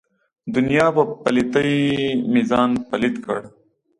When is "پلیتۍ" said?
1.23-1.73